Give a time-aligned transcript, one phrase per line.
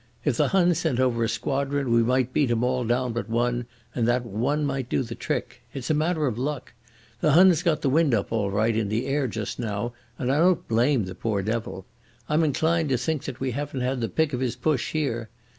[0.25, 3.67] If the Hun sent over a squadron we might beat 'em all down but one,
[3.93, 5.61] and that one might do the trick.
[5.75, 6.73] It's a matter of luck.
[7.19, 10.39] The Hun's got the wind up all right in the air just now and I
[10.39, 11.85] don't blame the poor devil.
[12.27, 15.29] I'm inclined to think we haven't had the pick of his push here.